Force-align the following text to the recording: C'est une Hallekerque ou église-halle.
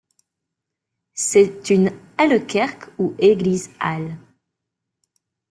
C'est 1.13 1.69
une 1.69 1.91
Hallekerque 2.17 2.89
ou 2.97 3.13
église-halle. 3.19 4.17